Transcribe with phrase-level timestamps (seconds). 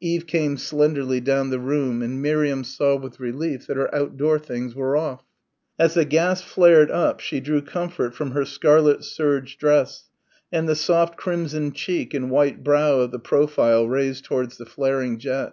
[0.00, 4.74] Eve came slenderly down the room and Miriam saw with relief that her outdoor things
[4.74, 5.22] were off.
[5.78, 10.10] As the gas flared up she drew comfort from her scarlet serge dress,
[10.50, 15.16] and the soft crimson cheek and white brow of the profile raised towards the flaring
[15.16, 15.52] jet.